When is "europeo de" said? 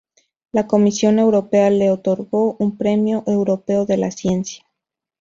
3.27-3.97